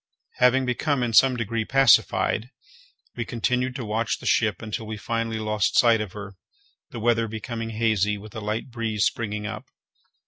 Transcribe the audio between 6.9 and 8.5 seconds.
weather becoming hazy, with a